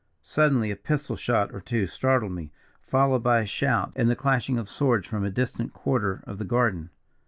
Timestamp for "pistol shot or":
0.75-1.61